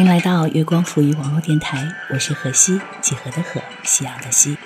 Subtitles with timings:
[0.00, 4.56] 欢迎来到月光浮语网络电台，我是何西，几何的何，夕阳的夕。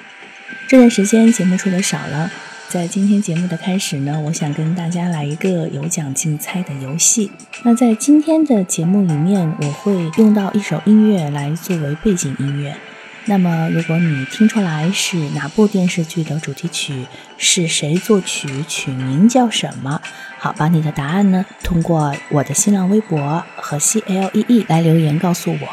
[0.68, 2.30] 这段时间节目出的少了，
[2.68, 7.32] 在今天节目的开始呢，我想跟大家来一个有奖竞猜的游戏。
[7.64, 12.76] 那在今天的节目里面，我会用到一首音乐来作为背景音乐。
[13.26, 17.06] 那么，如果你听出来是哪部电视剧的主题曲，
[17.38, 20.00] 是谁作曲，曲名叫什么？
[20.38, 25.68] 好，把你的答案呢，通过我的新浪微博和 C L E E 来留言告诉我。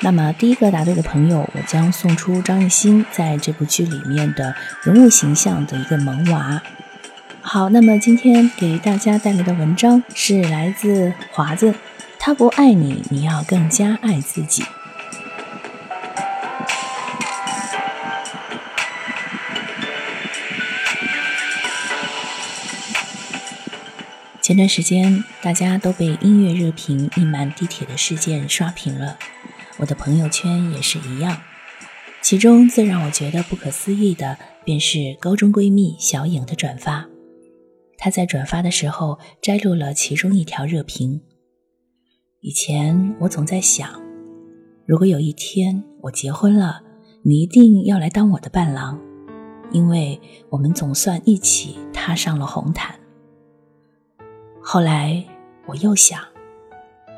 [0.00, 4.54] 那么，第一个答对的朋友，我将送出张艺兴在这部剧里面的
[4.84, 6.62] 人物形象的一个萌娃。
[7.42, 11.74] 好，那么今天给大家带来的文章是来自华子，
[12.20, 14.64] 他不爱你，你要更加爱自己。
[24.44, 29.18] 前段时间，大家都被音乐热评印满地铁的事件刷屏了，
[29.78, 31.40] 我的朋友圈也是一样。
[32.20, 37.08] 其中最让我觉得不可思议的，便是高中闺蜜小颖的转发。
[37.96, 41.22] 她在转发的时候摘录了其中一条热评
[42.42, 43.88] ：“以前我总在想，
[44.86, 46.82] 如果有一天我结婚了，
[47.22, 49.00] 你一定要来当我的伴郎，
[49.72, 50.20] 因为
[50.50, 52.96] 我们总算一起踏上了红毯。”
[54.66, 55.22] 后来
[55.66, 56.18] 我又想，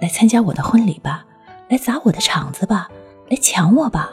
[0.02, 1.24] 来参加我的婚礼吧，
[1.68, 2.90] 来砸我的场子吧，
[3.30, 4.10] 来抢我吧，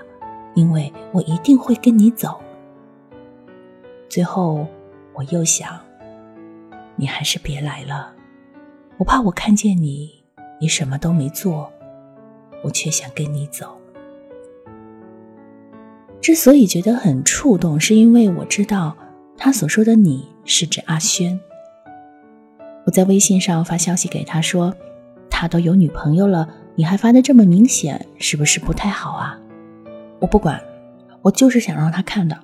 [0.53, 2.39] 因为我一定会跟你走。
[4.07, 4.67] 最后
[5.13, 5.79] 我又想，
[6.95, 8.13] 你还是别来了，
[8.97, 10.23] 我怕我看见你，
[10.61, 11.73] 你什么都没做，
[12.63, 13.75] 我却想跟你走。
[16.21, 18.95] 之所以觉得很触动，是因为我知道
[19.35, 21.37] 他所说的“你”是指阿轩。
[22.85, 24.75] 我在微信上发消息给他说
[25.29, 29.39] ：“他都有女朋友了，你还发的这么明显，是不是不太好啊？”
[30.19, 30.61] 我不管，
[31.21, 32.37] 我就是想让他看到。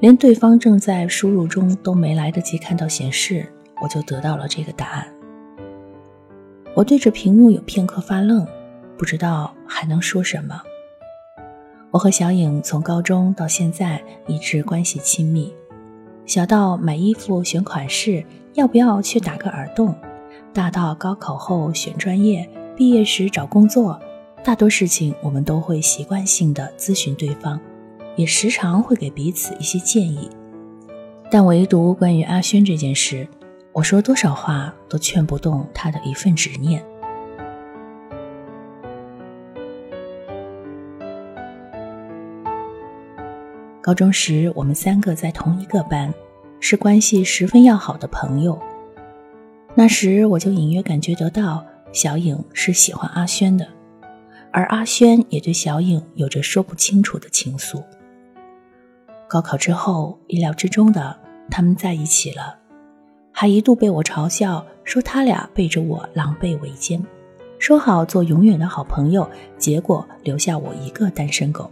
[0.00, 3.50] 连对方正在输入中都没来得及看到显示，
[3.80, 5.06] 我就得到了这个答案。
[6.74, 8.46] 我对着屏幕有片刻发愣，
[8.98, 10.60] 不知道还能说什么。
[11.90, 15.54] 我和小颖从高中到现在一直关系亲密，
[16.26, 18.24] 小到买衣服选款式。
[18.56, 19.94] 要不要去打个耳洞？
[20.54, 24.00] 大到高考后选专业，毕业时找工作，
[24.42, 27.60] 大多事情我们都会习惯性的咨询对方，
[28.16, 30.30] 也时常会给彼此一些建议。
[31.30, 33.28] 但唯独关于阿轩这件事，
[33.74, 36.82] 我说多少话都劝不动他的一份执念。
[43.86, 46.12] 高中时，我们三个在同一个班。
[46.58, 48.58] 是关系十分要好的朋友。
[49.76, 53.68] 那时我就隐约感觉得到，小颖是喜欢阿轩的，
[54.50, 57.80] 而阿轩也对小颖有着说不清楚的情愫。
[59.28, 61.16] 高考之后，意料之中的
[61.48, 62.56] 他们在一起了，
[63.30, 67.00] 还一度被我嘲笑说他俩背着我狼狈为奸，
[67.60, 71.70] 说好做永远的好朋友，结果留下我一个单身狗。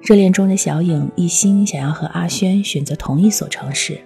[0.00, 4.00] 热恋中的小颖一心想要和阿轩选择同一所城市，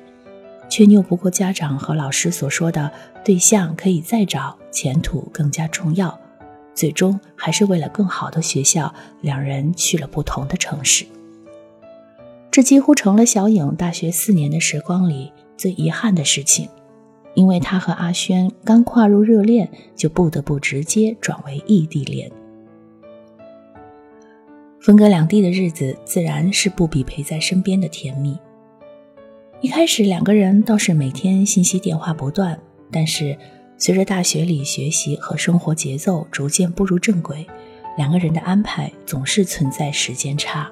[0.68, 2.90] 却拗不过家长和老师所说的
[3.24, 6.18] 对象可以再找，前途更加重要。
[6.72, 11.04] 最终还是为了更好的学校，两人去了不同的城市。
[12.50, 16.68] 这几乎成了小颖大学四年的时光里最遗憾的事情，
[17.34, 22.32] 因为她和阿轩刚跨入热恋，就不得不直接转为异地恋。
[24.80, 28.38] 分隔两地的日子，自然是不比陪在身边的甜蜜。
[29.60, 32.58] 一开始，两个人倒是每天信息电话不断，
[32.90, 33.36] 但是
[33.76, 37.46] 随着大学里学习和生活节奏逐渐步入正轨，
[37.98, 40.70] 两个人的安排总是存在时间差。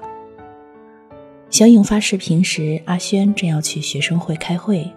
[1.51, 4.91] 小颖发视频时，阿轩正要去学生会开会，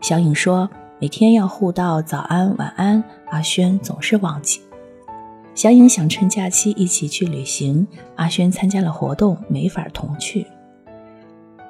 [0.00, 0.68] 小颖说
[0.98, 4.60] 每天要互道早安晚安，阿轩总是忘记。
[5.56, 7.86] 小颖想趁假期一起去旅行，
[8.16, 10.46] 阿轩参加了活动，没法同去。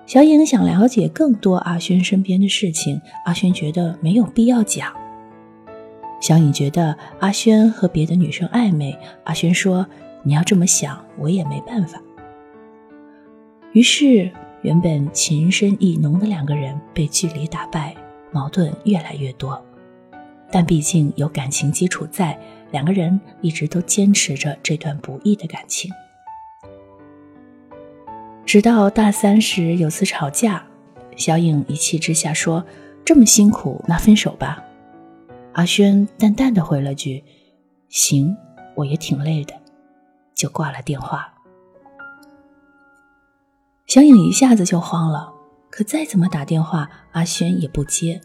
[0.06, 4.92] 小颖想了解更多阿轩身边的事情，阿轩觉得没有必要讲。
[6.20, 9.86] 小颖觉得阿轩和别的女生暧昧，阿轩说
[10.24, 12.02] ：“你要这么想，我也没办法。”
[13.70, 14.28] 于是，
[14.62, 17.94] 原本情深意浓的两个人被距离打败，
[18.32, 19.64] 矛盾越来越多。
[20.50, 22.36] 但毕竟有感情基础在。
[22.76, 25.90] 两个人一直都坚持着这段不易的感情，
[28.44, 30.62] 直到大三时有次吵架，
[31.16, 32.62] 小颖一气之下说
[33.02, 34.62] ：“这么辛苦，那分手吧。”
[35.56, 37.24] 阿轩淡淡的回了句
[37.88, 38.36] ：“行，
[38.74, 39.54] 我也挺累的，
[40.34, 41.32] 就挂了电话。
[43.86, 45.32] 小颖一下子就慌了，
[45.70, 48.20] 可再怎么打电话，阿轩也不接。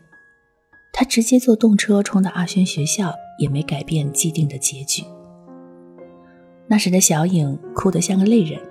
[0.92, 5.04] 他直接坐动车冲到阿轩学校，也没改变既定的结局。
[6.68, 8.62] 那时的小影哭得像个泪人，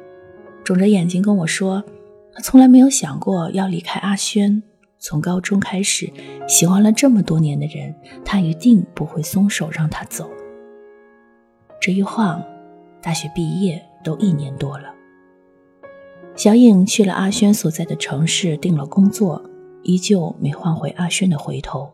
[0.65, 1.85] 肿着眼睛跟我说
[2.33, 4.63] ：“她从来没有想过要离开阿轩。
[4.99, 6.11] 从高中开始，
[6.47, 7.95] 喜欢了这么多年的人，
[8.25, 10.31] 她一定不会松手让他走。”
[11.81, 12.43] 这一晃，
[13.03, 14.95] 大学毕业都一年多了。
[16.37, 19.43] 小影去了阿轩所在的城市，定了工作，
[19.83, 21.91] 依旧没换回阿轩的回头。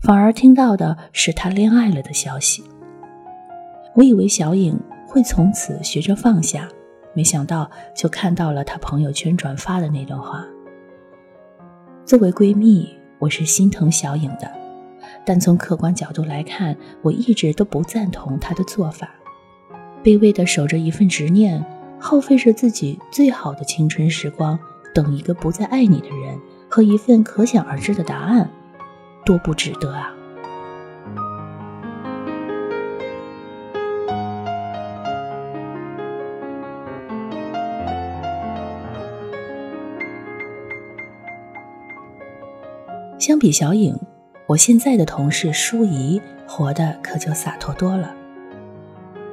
[0.00, 2.62] 反而听到的是他恋爱了的消息。
[3.94, 6.68] 我以为小颖会从此学着放下，
[7.14, 10.46] 没想到就看到了他朋友圈转发的那段话。
[12.04, 14.48] 作为闺蜜，我是心疼小颖的，
[15.26, 19.10] 但从客观角度来看，我一直都不赞同她的做法。
[20.04, 21.62] 卑微的守着一份执念，
[21.98, 24.56] 耗费着自己最好的青春时光，
[24.94, 26.38] 等一个不再爱你的人
[26.70, 28.48] 和一份可想而知的答案。
[29.28, 30.14] 多不值得啊！
[43.18, 43.94] 相比小颖，
[44.46, 48.14] 我现在的同事舒怡活得可就洒脱多了。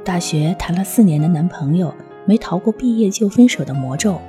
[0.04, 1.96] 大学谈了四年的男朋友，
[2.26, 4.20] 没逃过毕业就分手的魔咒。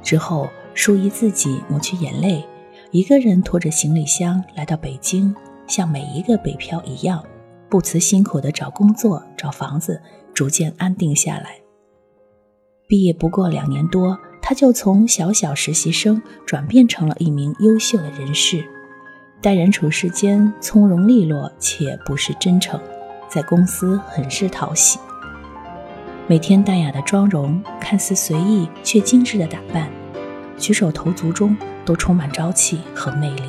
[0.00, 2.44] 之后，舒怡自己抹去眼泪。
[2.92, 5.34] 一个人拖着行李箱来到北京，
[5.66, 7.24] 像每一个北漂一样，
[7.70, 9.98] 不辞辛苦地找工作、找房子，
[10.34, 11.56] 逐渐安定下来。
[12.86, 18.62] 毕业不过两年多，他就从小小实习生转变成了一名优秀的人士，
[19.40, 22.78] 待人处事间从容利落且不失真诚，
[23.26, 24.98] 在公司很是讨喜。
[26.26, 29.90] 每天淡雅的妆容，看似随意却精致的打扮，
[30.62, 31.54] 举手投足中。
[31.84, 33.42] 都充满朝气和魅力。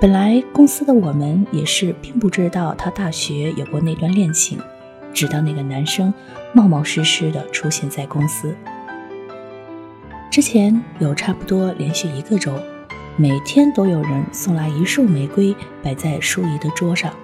[0.00, 4.58] 本来公司的我们也是并不知道他大学有过那段恋情，
[5.12, 6.12] 直到那个男生
[6.52, 8.52] 冒冒失失的出现在公司。
[10.28, 12.52] 之前有差不多连续一个周，
[13.16, 15.54] 每天都有人送来一束玫瑰
[15.84, 17.14] 摆在舒怡的桌上，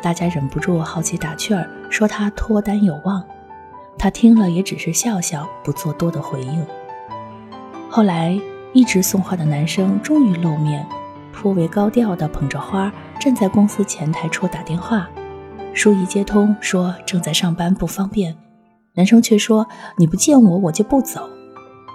[0.00, 3.22] 大家忍不住好奇打趣儿，说他脱单有望。
[3.98, 6.64] 他听了也只是笑笑，不做多的回应。
[7.94, 8.36] 后来。
[8.72, 10.84] 一直送花的男生终于露面，
[11.32, 15.08] 颇为高调的捧着花站在公司前台处打电话。
[15.72, 18.36] 舒怡接通说正在上班不方便，
[18.94, 19.64] 男生却说
[19.96, 21.30] 你不见我我就不走。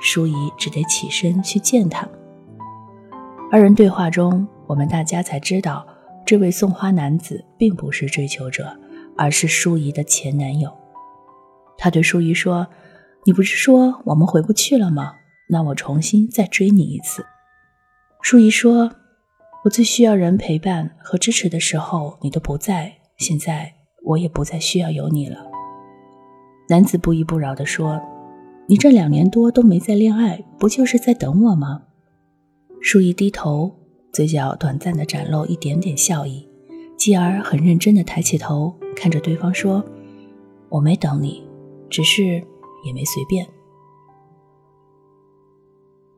[0.02, 2.08] 舒怡只得起身去见他。
[3.52, 5.86] 二人对话中，我们大家才知道，
[6.26, 8.74] 这位送花男子并不是追求者，
[9.18, 10.72] 而是舒怡的前男友。
[11.78, 12.68] 他对舒怡说
[13.28, 15.16] ：“你不是说我们回不去了吗？”
[15.50, 17.26] 那我重新再追你一次。
[18.22, 18.92] 舒怡说
[19.66, 22.94] ：“我最需要人陪伴和支持的时候，你都不在。
[23.18, 23.74] 现在
[24.06, 25.38] 我也不再需要有你了。”
[26.70, 28.00] 男子不依不饶地说
[28.68, 31.84] ：“你这两年多都没在恋爱，不就是在等我吗？”
[32.82, 33.76] 舒怡低头，
[34.14, 36.48] 嘴角短暂的展露一点点笑意，
[36.96, 39.84] 继而很认真地抬起头，看着对方说
[40.70, 41.44] ：“我没等你，
[41.90, 42.44] 只是
[42.86, 43.48] 也没随便。”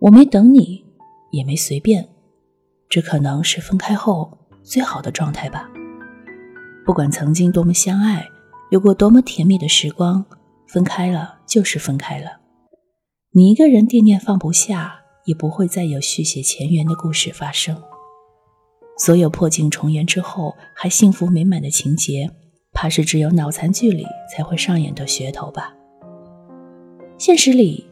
[0.02, 0.84] 我没等你，
[1.30, 2.10] 也没随便，
[2.90, 5.70] 这可能是分开后最好的状态吧。
[6.84, 8.28] 不管曾经多么相爱，
[8.72, 10.26] 有过多么甜蜜的时光，
[10.68, 12.40] 分开了就是分开了。
[13.34, 17.80] 你一个人惦念放不下，也不会再有续写前缘的故事发生。
[18.98, 22.28] 所有破镜重圆之后还幸福美满的情节，
[22.74, 25.76] 怕是只有脑残剧里才会上演的噱头吧。
[27.20, 27.91] 现实里。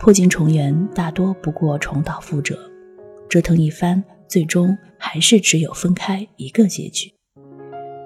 [0.00, 2.58] 破镜重圆大多不过重蹈覆辙，
[3.28, 7.12] 折腾一番，最终还是只有分开一个结局。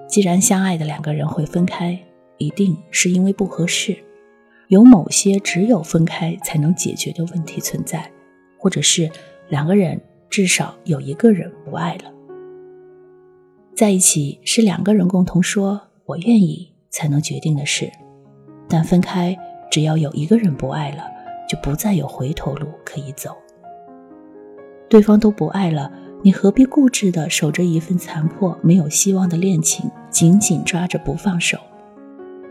[0.05, 1.97] 既然相爱的两个人会分开，
[2.37, 3.95] 一定是因为不合适，
[4.67, 8.11] 有某些只有分开才能解决的问题存在，
[8.59, 9.09] 或者是
[9.47, 9.97] 两个人
[10.29, 12.11] 至少有一个人不爱了。
[13.73, 17.89] 在一起是两个人共同说“我愿意”才能决定的事，
[18.67, 19.37] 但分开
[19.71, 21.14] 只要有一个人不爱了。
[21.47, 23.35] 就不再有回头路可以走。
[24.87, 31.57] 对方都不爱了，你何必固执的守着一份残破、没有希望的恋情，紧紧抓着不放手？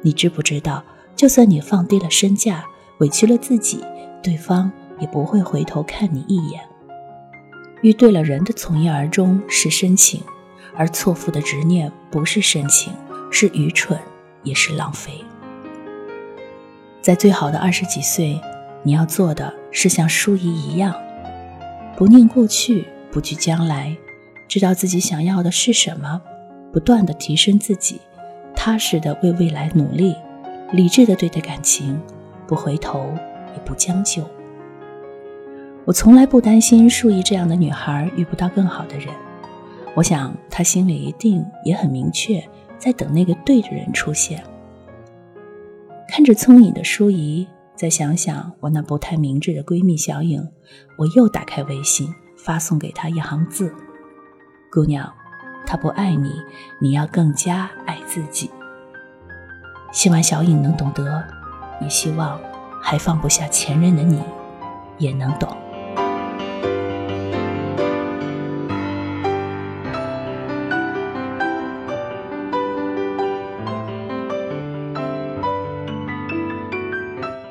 [0.02, 0.84] 你知不知道，
[1.16, 2.64] 就算你放低了身价，
[2.98, 3.82] 委屈了自己，
[4.22, 6.60] 对方也不会回头看你一眼。
[7.82, 10.20] 遇对了人的从一而终是深情，
[10.74, 12.92] 而错付的执念不是深情，
[13.30, 13.98] 是愚蠢，
[14.42, 15.12] 也是浪费。
[17.00, 18.40] 在最好的二十几岁，
[18.86, 20.94] 你要做的是像舒怡一样，
[21.96, 23.96] 不念过去，不惧将来，
[24.46, 26.20] 知道自己想要的是什么，
[26.70, 27.98] 不断的提升自己，
[28.54, 30.14] 踏实的为未来努力，
[30.70, 31.98] 理智的对待感情，
[32.46, 33.10] 不回头，
[33.54, 34.22] 也不将就。
[35.86, 39.08] 我从来不担心舒怡这样的女孩遇不到更好的人，
[39.94, 42.46] 我想她心里一定也很明确，
[42.78, 44.44] 在等那个对的人出现。
[46.06, 50.48] 看着聪颖的舒怡，再想想我那不太明智的闺蜜小颖，
[50.96, 53.74] 我又打开微信，发送给她一行字
[54.70, 55.12] ：“姑娘，
[55.66, 56.30] 他不爱你，
[56.80, 58.50] 你要更加爱自己。”
[59.92, 61.22] 希望小颖能懂得，
[61.80, 62.40] 也希望
[62.80, 64.22] 还放不下前任的你，
[64.98, 65.48] 也能懂。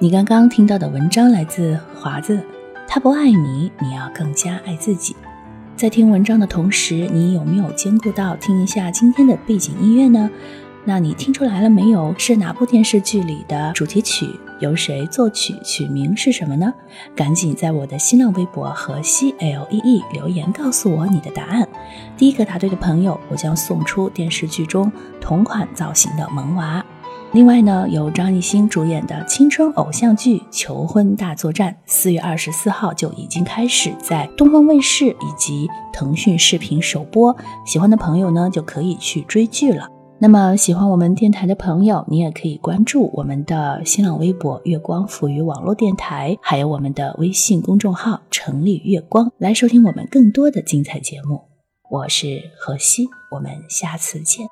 [0.04, 2.38] 你刚刚听到的文章来自华子，
[2.86, 5.16] 他不爱你，你要更加爱自己。
[5.78, 10.30] 在听文章的同时，你有没有兼顾到听一下今天的背景音乐呢？
[10.84, 12.14] 那你听出来了没有？
[12.18, 14.28] 是哪部电视剧里的主题曲？
[14.60, 15.56] 由谁作曲？
[15.64, 16.74] 曲名是什么呢？
[17.16, 21.66] 赶紧在我的新浪微博和西 L E E 留言告诉我你的答案。
[22.18, 24.92] 第一个答对的朋友，我将送出电视剧中
[25.22, 26.86] 同款造型的萌娃。
[27.34, 37.36] 另外呢，由张艺兴主演的青春偶像剧《求婚大作战》，四月二十四号就已经开始在东方卫视以及腾讯视频首播，
[37.66, 39.90] 喜欢的朋友呢就可以去追剧了。
[40.20, 51.42] 那么喜欢我们电台的朋友，你也可以关注我们的新浪微博“月光赋予网络电台”，还有我们的微信公众号“城里月光”，来收听我们更多的精彩节目。
[51.90, 54.48] 我是何西，我们下次见。